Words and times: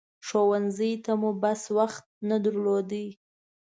ښوونځي 0.27 0.91
ته 1.05 1.11
مو 1.21 1.31
بس 1.41 1.61
وخت 1.77 2.03
نه 2.29 2.37
درلود. 2.45 2.89